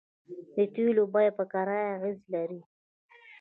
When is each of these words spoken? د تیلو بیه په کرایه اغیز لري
د 0.53 0.55
تیلو 0.73 1.03
بیه 1.13 1.31
په 1.37 1.43
کرایه 1.53 1.89
اغیز 1.97 2.19
لري 2.33 2.61